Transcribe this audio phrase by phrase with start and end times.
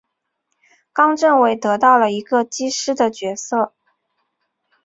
[0.91, 3.71] 冈政伟得到了一个机师的角色。